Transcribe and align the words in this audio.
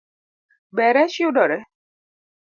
Be 0.75 0.87
rech 0.95 1.15
yudore? 1.21 1.57